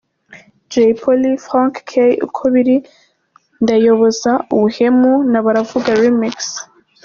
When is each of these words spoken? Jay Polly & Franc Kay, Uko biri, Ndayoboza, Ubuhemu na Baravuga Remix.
Jay 0.71 0.93
Polly 1.01 1.33
& 1.37 1.45
Franc 1.47 1.73
Kay, 1.89 2.11
Uko 2.25 2.41
biri, 2.53 2.77
Ndayoboza, 3.61 4.31
Ubuhemu 4.53 5.11
na 5.31 5.39
Baravuga 5.45 5.89
Remix. 6.01 6.37